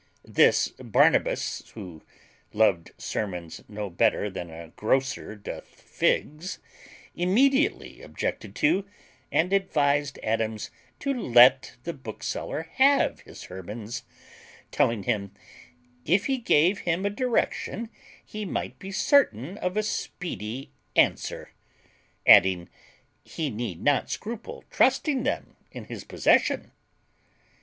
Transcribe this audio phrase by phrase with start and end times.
[0.25, 2.01] This Barnabas, who
[2.53, 6.57] loved sermons no better than a grocer doth figs,
[7.13, 8.83] immediately objected to,
[9.31, 14.01] and advised Adams to let the bookseller have his sermons:
[14.71, 15.35] telling him,
[16.03, 17.91] "If he gave him a direction,
[18.25, 21.51] he might be certain of a speedy answer;"
[22.25, 22.69] adding,
[23.23, 26.71] he need not scruple trusting them in his possession.